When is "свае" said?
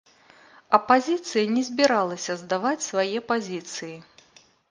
2.89-3.19